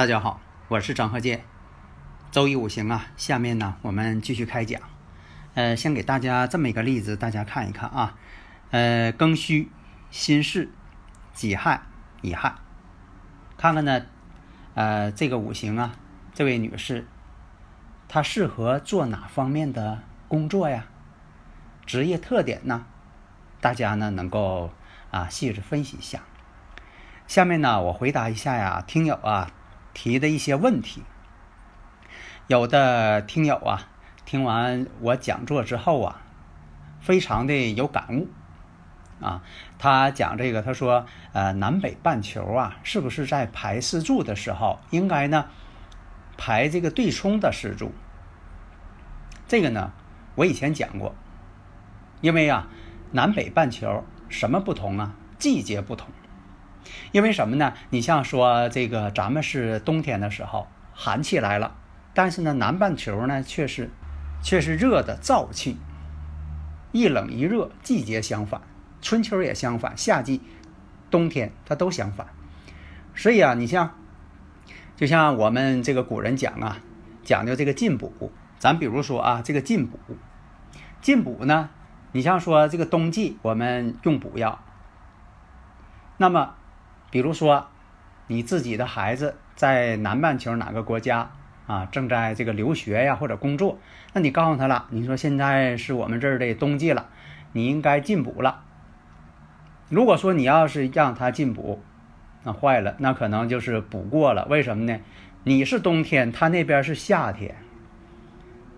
[0.00, 1.44] 大家好，我是张鹤剑。
[2.30, 4.80] 周易五行啊，下面呢我们继续开讲。
[5.52, 8.16] 呃，先给大家这么一个例子，大家看一看啊。
[8.70, 9.70] 呃，庚戌、
[10.10, 10.70] 辛巳、
[11.34, 11.82] 己亥、
[12.22, 12.54] 乙亥，
[13.58, 14.06] 看看呢，
[14.72, 15.92] 呃，这个五行啊，
[16.32, 17.06] 这位女士，
[18.08, 19.98] 她适合做哪方面的
[20.28, 20.86] 工作呀？
[21.84, 22.86] 职业特点呢？
[23.60, 24.70] 大家呢能够
[25.10, 26.20] 啊细致分析一下。
[27.26, 29.50] 下面呢我回答一下呀，听友啊。
[29.92, 31.02] 提的一些问题，
[32.46, 33.88] 有的听友啊，
[34.24, 36.22] 听完我讲座之后啊，
[37.00, 38.28] 非常的有感悟
[39.20, 39.42] 啊。
[39.78, 45.46] 他讲这个，他说，呃，南北半球啊，是不是在排四柱的时候，应该呢
[46.36, 47.92] 排这个对冲的四柱？
[49.48, 49.92] 这个呢，
[50.36, 51.14] 我以前讲过，
[52.20, 52.68] 因为啊，
[53.12, 55.14] 南北半球什么不同啊？
[55.38, 56.08] 季节不同。
[57.12, 57.74] 因为什么呢？
[57.90, 61.76] 你像说这个，咱们是冬天的时候寒气来了，
[62.14, 63.90] 但是呢，南半球呢却是
[64.42, 65.76] 却是热的燥气，
[66.92, 68.60] 一冷一热，季节相反，
[69.00, 70.40] 春秋也相反，夏季、
[71.10, 72.26] 冬天它都相反。
[73.14, 73.94] 所以啊，你像
[74.96, 76.78] 就像我们这个古人讲啊，
[77.22, 78.32] 讲究这个进补。
[78.58, 79.98] 咱比如说啊，这个进补，
[81.00, 81.70] 进补呢，
[82.12, 84.60] 你像说这个冬季我们用补药，
[86.18, 86.54] 那么。
[87.10, 87.66] 比如说，
[88.28, 91.32] 你自己的孩子在南半球哪个国家
[91.66, 93.78] 啊，正在这个留学呀或者工作，
[94.12, 97.08] 那你告诉他了，你说现在是我们这儿的冬季了，
[97.52, 98.62] 你应该进补了。
[99.88, 101.82] 如果说你要是让他进补，
[102.44, 104.46] 那坏了，那可能就是补过了。
[104.48, 105.00] 为什么呢？
[105.42, 107.56] 你是冬天，他那边是夏天，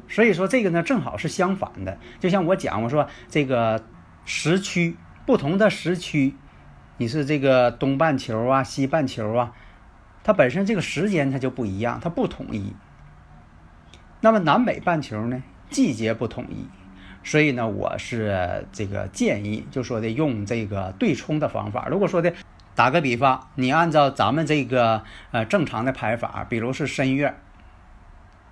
[0.08, 1.98] 所以说这个呢正好是相反的。
[2.18, 3.84] 就像我讲，我说这个
[4.24, 6.34] 时区不同的时区。
[7.02, 9.52] 你是这个东半球啊，西半球啊，
[10.22, 12.76] 它本身这个时间它就不一样，它不统一。
[14.20, 16.68] 那么南北半球呢，季节不统一，
[17.24, 21.88] 所以呢，我是这个建议，就说的用这个对冲的方法。
[21.90, 22.32] 如果说的
[22.76, 25.02] 打个比方，你按照咱们这个
[25.32, 27.34] 呃正常的排法，比如是申月，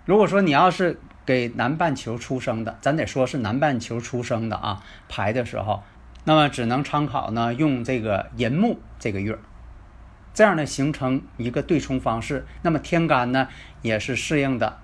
[0.04, 5.84] 如果说你要是给南半球出生的，咱得说是南半球出生的啊，排的时候。
[6.24, 9.38] 那么只能参考呢，用这个寅木这个月，
[10.34, 12.46] 这样呢形成一个对冲方式。
[12.62, 13.48] 那么天干呢
[13.82, 14.78] 也是适应的，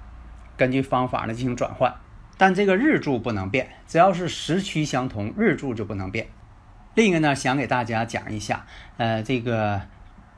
[0.56, 1.94] 根据方法呢进行转换。
[2.38, 6.28] 但这个日柱不能变，只要是时区相同，日柱就不能变。
[6.94, 8.66] 另一个呢，想给大家讲一下，
[8.97, 9.82] 呃，这个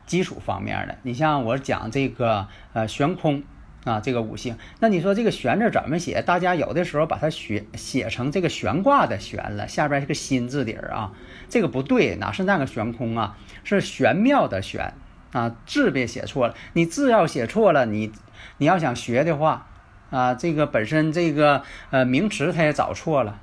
[0.06, 0.98] 基础方面的。
[1.02, 3.42] 你像我讲这个呃悬空。
[3.88, 6.20] 啊，这个五行，那你说这个悬字怎么写？
[6.20, 11.12] 大家有的时候把它写写成这个悬挂的悬了，下边是个心字底儿啊，
[11.48, 13.38] 这个不对，哪是那个悬空啊？
[13.64, 14.92] 是玄妙的玄
[15.32, 16.54] 啊，字别写错了。
[16.74, 18.12] 你字要写错了，你
[18.58, 19.68] 你要想学的话
[20.10, 23.40] 啊，这个本身这个呃名词它也找错了，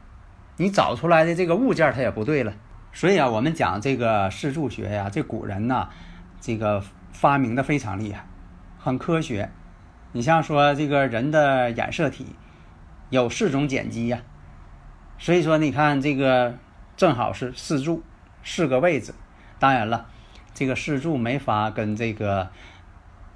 [0.58, 2.54] 你找出来的这个物件它也不对了。
[2.94, 5.90] 所以啊，我们讲这个四柱学呀，这古人呐，
[6.40, 8.28] 这个发明的非常厉害，
[8.78, 9.50] 很科学。
[10.16, 12.26] 你像说这个人的染色体
[13.10, 14.22] 有四种碱基呀，
[15.18, 16.56] 所以说你看这个
[16.96, 18.02] 正好是四柱
[18.42, 19.14] 四个位置。
[19.60, 20.06] 当然了，
[20.54, 22.50] 这个四柱没法跟这个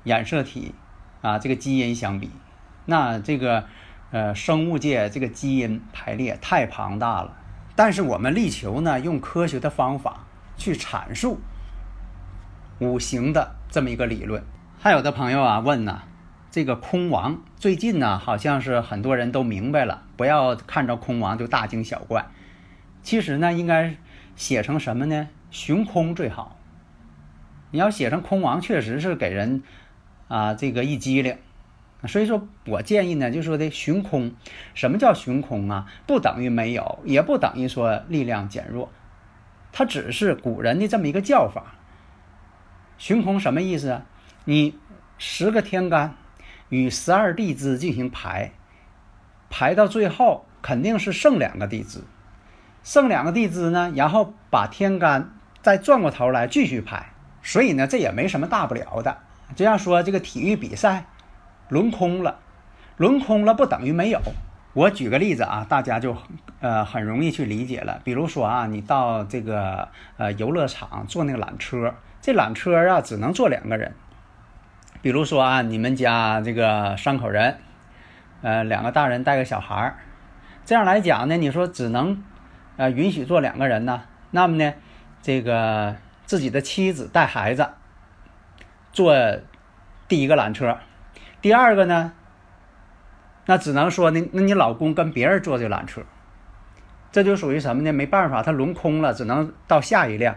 [0.05, 0.73] 染色体
[1.21, 2.31] 啊这个基因相比，
[2.85, 3.65] 那这个
[4.11, 7.35] 呃生物界这个基因排列太庞大了。
[7.75, 10.25] 但是我们力求呢用科学的方法
[10.55, 11.41] 去阐述
[12.79, 14.41] 五行的这么一个理论。
[14.79, 16.03] 还有的朋友啊问呢。
[16.51, 22.25] 这个空王最近呢，好像是很多人都明白了，不要看着空王就大惊小怪。
[23.03, 23.97] 其实呢，应该
[24.35, 25.27] 写成什么呢？
[25.51, 26.57] 寻空最好。
[27.69, 29.61] 你要写成空王，确实是给人
[30.27, 31.37] 啊这个一激灵。
[32.07, 34.33] 所以说我建议呢，就说的寻空。
[34.73, 35.85] 什么叫寻空啊？
[36.07, 38.91] 不等于没有，也不等于说力量减弱，
[39.71, 41.75] 它只是古人的这么一个叫法。
[42.97, 44.05] 寻空什么意思啊？
[44.45, 44.75] 你
[45.19, 46.15] 十个天干。
[46.69, 48.51] 与十二地支进行排，
[49.49, 52.03] 排到最后肯定是剩两个地支，
[52.83, 55.31] 剩两个地支呢，然后把天干
[55.61, 57.09] 再转过头来继续排，
[57.41, 59.17] 所以呢，这也没什么大不了的。
[59.55, 61.05] 这样说，这个体育比赛
[61.69, 62.39] 轮空了，
[62.97, 64.21] 轮空了不等于没有。
[64.73, 66.15] 我举个例子啊，大家就
[66.59, 67.99] 呃很容易去理解了。
[68.03, 73.91] 比如说啊，你到这个呃游乐场坐那个缆车，这缆车啊只能坐两个人。
[75.01, 77.57] 比如说啊，你们家这个三口人，
[78.41, 79.97] 呃，两个大人带个小孩儿，
[80.65, 82.21] 这样来讲呢，你说只能
[82.75, 84.01] 呃允许坐两个人呢，
[84.31, 84.73] 那么呢，
[85.21, 87.69] 这个自己的妻子带孩子
[88.91, 89.15] 坐
[90.09, 90.77] 第一个缆车，
[91.41, 92.11] 第二个呢，
[93.45, 96.01] 那只能说呢，那你老公跟别人坐这缆车，
[97.09, 97.93] 这就属于什么呢？
[97.93, 100.35] 没办法，他轮空了，只能到下一辆，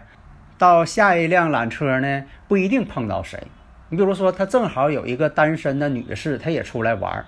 [0.57, 3.45] 到下一辆缆车呢，不一定碰到谁。
[3.89, 7.25] 你比如说，他正好有一个单身的女士，她也出来玩儿，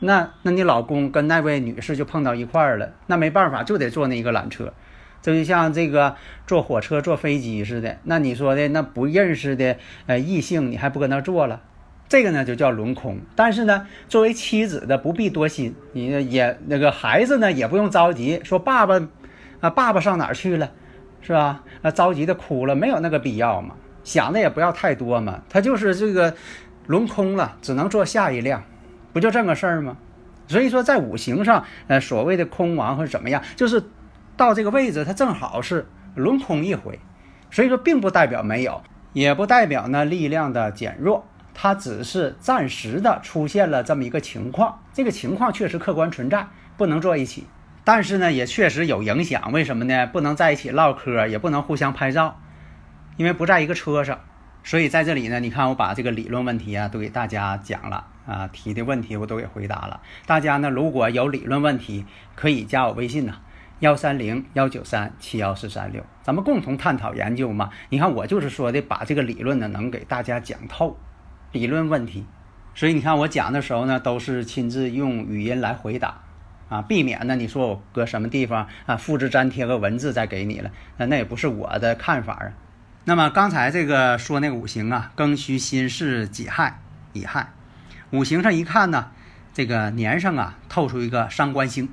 [0.00, 4.72] 那那你老公跟那位女士就碰到一块儿了，那没办法，就得坐那一个缆车。
[5.22, 9.76] 这就像这个坐火车、坐飞机似的，那你说的那不认识的
[10.06, 11.62] 呃异性，你还不跟那坐了？
[12.06, 13.18] 这个呢就叫轮空。
[13.34, 19.00] 但是呢，作为妻子的不必多心，你也那个孩子呢也不用着急，说爸爸
[19.60, 20.70] 啊爸爸上哪儿去了，
[21.22, 21.62] 是吧？
[21.80, 23.74] 啊着急的哭了，没有那个必要嘛。
[24.04, 26.34] 想的也不要太多嘛，他就是这个
[26.86, 28.62] 轮空了，只能坐下一辆，
[29.12, 29.96] 不就这么个事儿吗？
[30.46, 33.82] 所以说在五行上，呃，所谓的空亡或者怎么样，就是
[34.36, 37.00] 到这个位置，它正好是轮空一回，
[37.50, 38.82] 所以说并不代表没有，
[39.14, 46.46] 也不代表呢力量的减弱，它只是暂时的出现了这么一个情况，这个情况确实客观存在，
[46.76, 47.46] 不能坐一起，
[47.82, 50.06] 但是呢也确实有影响，为什么呢？
[50.06, 52.38] 不能在一起唠嗑，也不能互相拍照。
[53.16, 54.18] 因为不在一个车上，
[54.62, 60.00] 所以在这里呢，你看我把这个理论问题啊都给大家讲了啊，提的问题我都给回答了。
[60.26, 63.34] 大家呢如果有理论问题，可以加我微信呐，
[63.80, 67.70] 幺三零幺九三七幺四三六，咱们共同探讨研究嘛。
[67.90, 70.96] 你看我就是说的把这个理论呢能给大家讲透，
[71.52, 72.26] 理论问题，
[72.74, 76.22] 所以你看我讲的时候呢都是亲自用语音来回答
[76.68, 82.52] 啊，避免呢你说我搁什么地方啊复制粘贴个文字再给你了，那那也不是我的看法啊。
[83.06, 86.80] 那么刚才这个说那个五行啊，庚戌辛巳己亥
[87.12, 87.52] 乙亥，
[88.10, 89.10] 五行上一看呢，
[89.52, 91.90] 这个年上啊透出一个伤官星，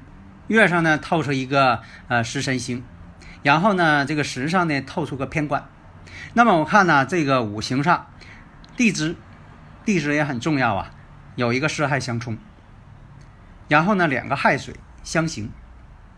[0.48, 2.86] 月上呢透出一个呃食神星，
[3.44, 5.68] 然后呢这个时上呢透出个偏官。
[6.34, 8.08] 那么我看呢这个五行上
[8.78, 9.18] 地支，
[9.84, 10.92] 地支也很重要啊，
[11.36, 12.38] 有一个四害相冲，
[13.68, 15.52] 然后呢两个亥水相刑，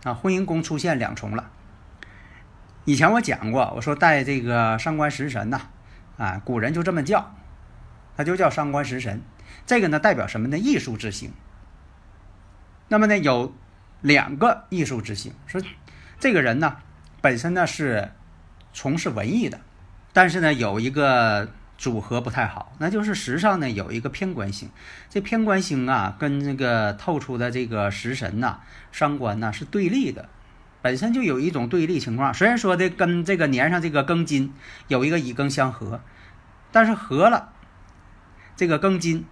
[0.03, 1.49] 啊婚姻宫出现两重了。
[2.85, 5.61] 以前我讲过，我说带这个伤官食神呐，
[6.17, 7.33] 啊，古人就这么叫，
[8.17, 9.21] 他就叫伤官食神。
[9.65, 10.57] 这个呢代表什么呢？
[10.57, 11.31] 艺术之星。
[12.89, 13.55] 那么呢有
[14.01, 15.61] 两个艺术之星，说
[16.19, 16.75] 这个人呢
[17.21, 18.11] 本身呢是
[18.73, 19.61] 从事文艺的，
[20.11, 24.69] 但是呢有一个组合不太好，那就是时上呢有一个偏官星。
[25.09, 28.59] 这偏官星啊跟这个透出的这个食神呐、
[28.91, 30.27] 伤官呐是对立的。
[30.83, 34.53] 本身就有一种对立情况，虽然说的跟这个年上这个庚金
[34.89, 36.01] 有一个乙庚相合，
[36.73, 37.53] 但是合了
[38.57, 39.25] 这个庚金，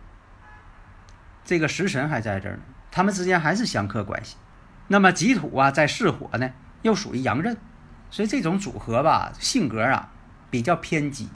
[1.44, 4.38] 这个食神还在这儿呢，他们之间还是相克关系。
[4.88, 6.52] 那么己土啊在巳火呢，
[6.84, 7.58] 又属于阳刃，
[8.10, 10.10] 所以这种组合吧，性格啊
[10.50, 11.28] 比较偏激，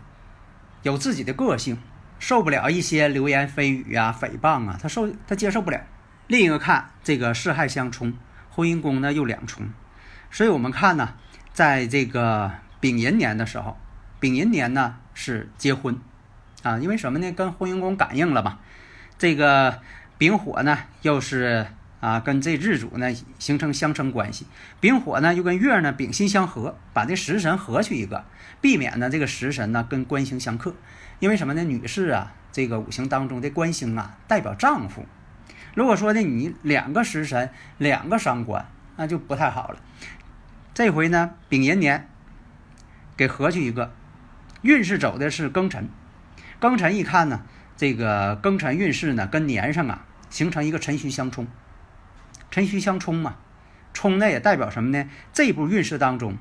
[0.84, 1.78] 有自己的个性，
[2.20, 5.82] 受不了一些流言蜚语啊、诽谤啊，他受他接受不了。
[6.28, 8.14] 另一个看这个四害相冲，
[8.50, 9.68] 婚姻宫呢又两重。
[10.36, 11.14] 所以我们看呢，
[11.54, 12.52] 在这个
[12.82, 13.78] 丙寅年的时候，
[14.20, 15.98] 丙寅年呢是结婚，
[16.62, 17.32] 啊，因为什么呢？
[17.32, 18.60] 跟婚姻宫感应了嘛。
[19.18, 19.80] 这个
[20.18, 21.66] 丙火呢又是
[22.02, 24.46] 啊跟这日主呢形成相生关系，
[24.82, 28.26] 丙火呢又跟月呢丙辛相合，把这食神合去一个，
[28.60, 30.76] 避免呢这个食神呢跟官星相克。
[31.20, 31.64] 因为什么呢？
[31.64, 35.06] 女士啊，这个五行当中的官星啊代表丈夫，
[35.76, 39.78] 如果说呢你两个食神两个伤官，那就不太好了。
[40.76, 42.10] 这回呢，丙寅年
[43.16, 43.94] 给合去一个，
[44.62, 45.88] 运势走的是庚辰，
[46.60, 47.44] 庚辰一看呢，
[47.78, 51.48] 这个庚辰运势呢跟年上啊形成一个辰戌相冲，
[52.52, 53.38] 辰戌相冲嘛，
[53.94, 55.08] 冲呢也代表什么呢？
[55.32, 56.36] 这部运势当中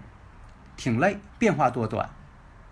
[0.76, 2.10] 挺累，变化多端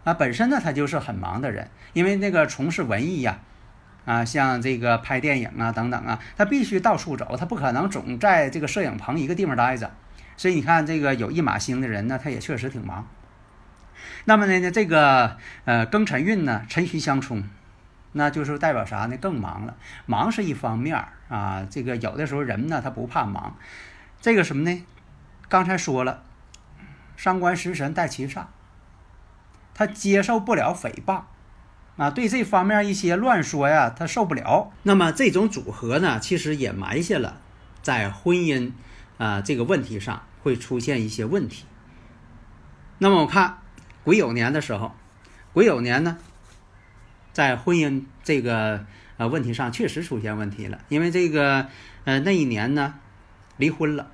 [0.02, 3.38] 啊，本身呢他就是很忙的人，因为那个从事文艺呀，
[4.04, 9.88] 啊像这个拍电影啊等等啊，他必须到处走，他不可能总在这个摄影棚一个地方待着。
[10.36, 13.06] 所以你看，这个有一马星的人呢，他也确实挺忙。
[14.24, 17.44] 那么呢，这个呃庚辰运呢，辰戌相冲，
[18.12, 19.16] 那就是代表啥呢？
[19.16, 19.76] 更忙了。
[20.06, 23.56] 忙是一方面儿啊，这个有的时候人呢，他不怕忙。
[24.20, 24.84] 这个什么呢？
[25.48, 26.22] 刚才说了，
[27.16, 28.44] 伤官食神带七煞，
[29.74, 31.22] 他接受不了诽谤
[31.96, 34.72] 啊，对这方面一些乱说呀，他受不了。
[34.84, 37.40] 那么这种组合呢，其实也埋下了
[37.82, 38.72] 在婚姻
[39.22, 41.64] 啊这个问题上会出现一些问题。
[42.98, 43.58] 那么我看
[44.04, 44.96] 癸酉年的时候，
[45.52, 46.18] 癸酉年呢。
[47.32, 48.84] 在婚姻这个
[49.16, 50.80] 呃问题上，确实出现问题了。
[50.90, 51.68] 因为这个
[52.04, 52.94] 呃那一年呢，
[53.56, 54.10] 离婚了。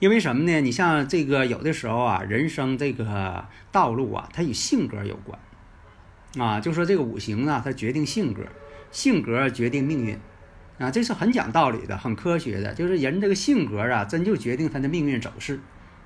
[0.00, 0.60] 因为什么呢？
[0.60, 5.38] 你像这个有的时候啊，人生这个道路啊，它与性格有关
[6.44, 6.58] 啊。
[6.58, 8.42] 就说这个五行啊，它决定性格，
[8.90, 10.18] 性格决定命运
[10.78, 12.74] 啊，这是很讲道理的，很科学的。
[12.74, 15.60] 就是人这个性格啊，真就决定他的命运走势，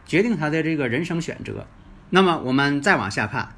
[0.06, 1.66] 决定他的这个人生选择。
[2.10, 3.54] 那么我们再往下看。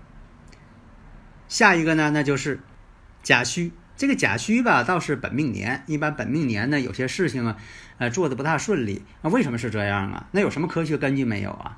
[1.49, 2.61] 下一个呢，那就是
[3.23, 3.73] 甲戌。
[3.95, 5.85] 这个甲戌吧，倒是本命年。
[5.87, 7.57] 一般本命年呢，有些事情啊，
[7.99, 9.05] 呃，做的不大顺利。
[9.21, 10.29] 那为什么是这样啊？
[10.33, 11.77] 那有什么科学根据没有啊？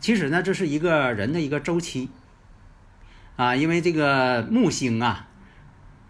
[0.00, 2.08] 其实呢，这是一个人的一个周期
[3.36, 3.54] 啊。
[3.54, 5.28] 因为这个木星啊，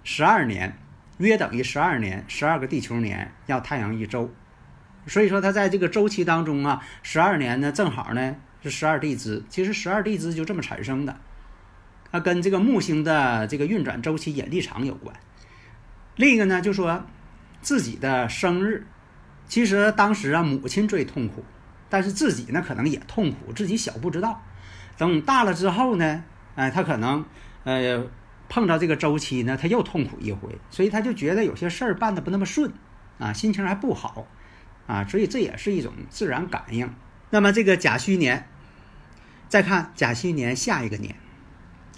[0.04, 0.78] 十二年
[1.26, 4.32] 约等于十二年，十二个地球年要太阳一周，
[5.06, 9.42] 所以说它在这个周期当中啊，十二年呢，正好呢是十二地支。
[9.48, 11.16] 其实十二地支就这么产生的。
[12.12, 15.14] 它跟这个木星的这个运转周期引力场有关。
[16.16, 17.04] 另一个呢，就说
[17.60, 18.86] 自己的生日，
[19.46, 21.44] 其实当时啊，母亲最痛苦，
[21.88, 24.42] 但是自己呢，可能也痛苦，自己小不知道。
[24.96, 26.24] 等大了之后呢，
[26.56, 27.24] 哎，他可能
[27.64, 28.04] 呃
[28.50, 32.70] 碰到这个周期呢，他又痛苦一回，所以他就觉得有些事儿办的不那么顺
[33.18, 34.26] 啊，心情还不好
[34.88, 36.92] 啊，所以这也是一种自然感应。
[37.30, 38.48] 那么这个甲戌年，
[39.48, 41.14] 再看甲戌年下一个年。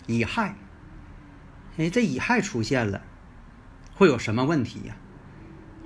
[0.07, 0.57] 乙亥，
[1.79, 3.03] 哎，这乙亥出现了，
[3.95, 4.97] 会有什么问题呀？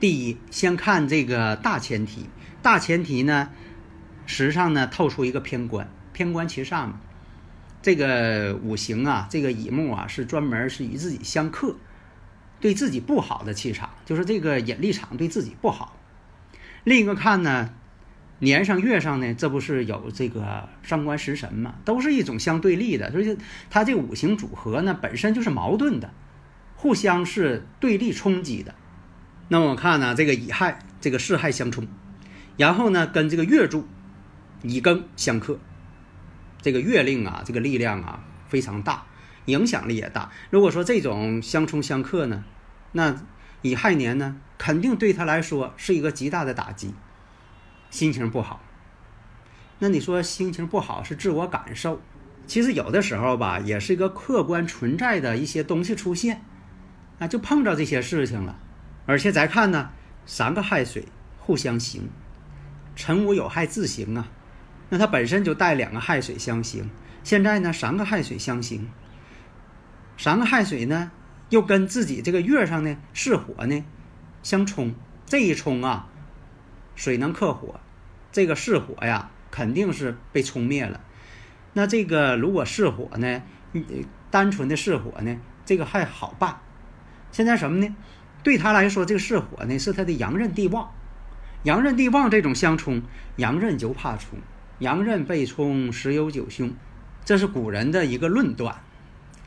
[0.00, 2.28] 第一，先看这个大前提，
[2.60, 3.50] 大前提呢，
[4.26, 7.00] 实际上呢透出一个偏官，偏官其上嘛。
[7.86, 11.76] 这个五行啊，这个乙木啊，是专门是与自己相克，
[12.60, 15.96] 对自己不好的气场，就是这个引力场对自己不好。
[16.82, 17.70] 另一个看呢。
[18.38, 21.76] 年上月上呢，这不是有这个伤官食神嘛？
[21.86, 23.38] 都是一种相对立的，所以
[23.70, 26.12] 它这五行组合呢本身就是矛盾的，
[26.74, 28.74] 互相是对立冲击的。
[29.48, 31.86] 那么我看呢，这个乙亥这个巳亥相冲，
[32.58, 33.86] 然后呢跟这个月柱
[34.62, 35.58] 乙庚相克，
[36.66, 39.06] 这个月令啊，这个力量啊非常大，
[39.44, 40.32] 影响力也大。
[40.50, 42.42] 如果说这种相冲相克呢，
[42.90, 43.14] 那
[43.62, 46.92] 乙亥年呢肯定对他来说是一个极大的打击。
[47.88, 48.60] 心情不好，
[49.78, 52.02] 那你说心情不好是自我感受，
[52.48, 56.42] 其实有的时候吧，也是一个客观存在的一些东西出现，
[57.20, 58.58] 啊，就碰着这些事情了。
[59.06, 59.90] 而且再看呢，
[60.26, 61.04] 三个亥水
[61.38, 62.08] 互相刑，
[62.96, 64.26] 辰午有害自刑啊，
[64.88, 66.90] 那它本身就带两个亥水相刑，
[67.24, 68.88] 现在呢三个亥水相刑，
[70.16, 71.10] 三个亥水呢
[71.50, 73.84] 又跟自己这个月上呢是火呢
[74.42, 74.94] 相冲，
[75.26, 76.08] 这一冲啊。
[76.94, 77.78] 水能克火，
[78.32, 81.00] 这个是火呀，肯定是被冲灭了。
[81.74, 83.42] 那这个如果是火呢，
[84.30, 86.58] 单纯的是火呢，这个还好办。
[87.32, 87.94] 现在什么呢？
[88.42, 90.90] 对他来说，这个是火呢，是他的阳刃地旺。
[91.64, 93.02] 阳刃地旺这种相冲，
[93.36, 94.38] 阳刃就怕冲，
[94.78, 96.72] 阳刃被冲十有九凶，
[97.24, 98.82] 这是古人的一个论断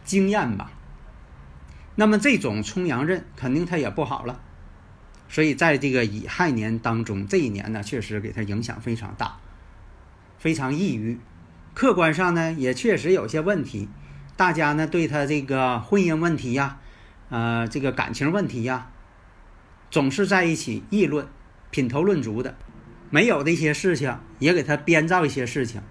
[0.03, 0.71] 经验吧。
[1.95, 4.41] 那么这种冲阳刃，肯定他也不好了。
[5.27, 9.37] 所以在这个乙亥年当中，这一年呢，确实给他影响非常大，
[10.39, 11.19] 非常抑郁。
[11.75, 13.87] 客观上呢，也确实有些问题。
[14.35, 16.79] 大家呢，对他这个婚姻问题呀，
[17.29, 18.89] 呃，这个感情问题呀，
[19.91, 21.27] 总是在一起议论、
[21.69, 22.57] 品头论足的。
[23.09, 25.81] 没有的一些事情，也给他编造一些事情，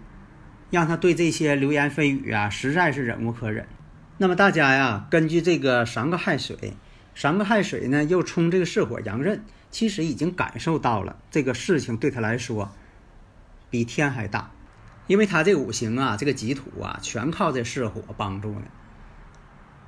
[0.71, 3.67] 让他对这些流言蜚语啊，实在是忍无可忍。
[4.19, 6.75] 那么大家呀，根据这个三个亥水。
[7.15, 12.71] 三个亥水呢，又冲这个巳火阳刃，其实已经感受到了这个事情对他来说
[13.71, 14.53] 比天还大，
[15.09, 18.67] 因为他这五行啊，这个己土啊，全靠这巳火帮助呢，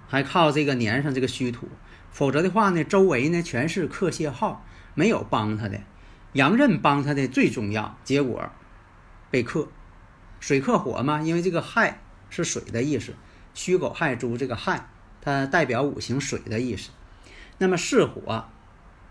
[0.09, 1.69] 还靠这个年上这个戌土，
[2.11, 5.81] 否则的话呢，周围呢全是克泄号，没有帮他的，
[6.33, 8.51] 阳刃帮他的最重要，结果
[9.31, 9.69] 被克，
[10.39, 13.15] 水克火嘛，因为这个亥是水的意思，
[13.55, 14.89] 戌狗亥猪这个亥，
[15.21, 16.91] 它代表五行水的意思。
[17.59, 18.45] 那么巳火，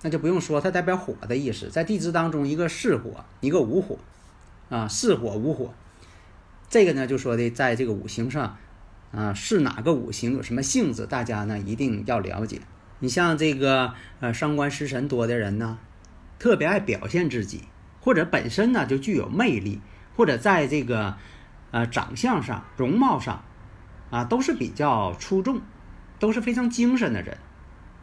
[0.02, 1.70] 那就不用说，它代表火的意思。
[1.70, 4.00] 在地支当中，一个巳火，一个午火，
[4.70, 5.74] 啊，巳火午火，
[6.70, 8.58] 这个呢就说的，在这个五行上，
[9.12, 12.62] 啊，是哪个五行有什么性质，大家呢一定要了解。
[13.00, 15.78] 你像这个呃伤官食神多的人呢，
[16.39, 17.65] 特别爱表现自己，
[18.01, 19.81] 或者本身呢就具有魅力，
[20.15, 21.17] 或者在这个
[21.72, 23.43] 呃长相上、容貌上
[24.10, 25.62] 啊都是比较出众，
[26.17, 27.38] 都是非常精神的人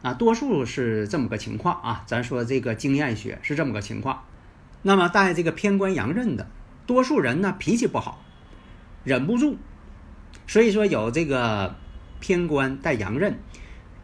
[0.03, 2.03] 啊，多数是这么个情况啊。
[2.05, 4.23] 咱说这个经验学是这么个情况。
[4.83, 6.47] 那么带这个偏官阳刃的，
[6.85, 8.23] 多数人呢脾气不好，
[9.03, 9.57] 忍不住。
[10.45, 11.75] 所以说有这个
[12.19, 13.39] 偏官带阳刃，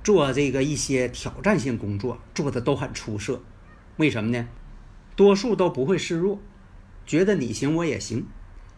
[0.03, 3.41] 做这个一些挑战性工作做的都很出色，
[3.97, 4.47] 为什么呢？
[5.15, 6.39] 多数都不会示弱，
[7.05, 8.25] 觉得你行我也行，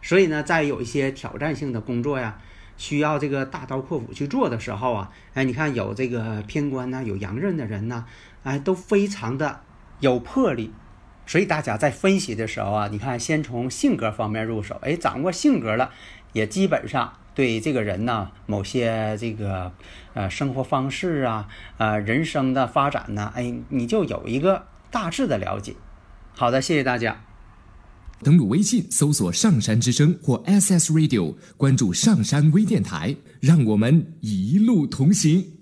[0.02, 2.38] 所以呢，在有一些挑战性的工作呀，
[2.76, 8.04] 需要这个大刀阔斧去做的时候啊，哎，你看有这个偏官呐，有阳刃的人呐，
[8.42, 9.60] 哎，都非常的
[10.00, 10.72] 有魄力。
[11.26, 15.90] 所以大家在分析的时候啊，你看先从性格方面入手，哎，掌握性格了，
[16.32, 17.14] 也基本上。
[17.34, 19.70] 对这个人呢，某些这个
[20.14, 21.46] 呃生活方式啊，
[21.76, 25.74] 呃人生的发展呢，哎，你就有一个大致的了解。
[26.34, 27.22] 好的，谢谢大家。
[28.22, 35.55] 登录微信搜索“上山之声”或 “SS Radio”，关注上山微电台，让我们一路同行。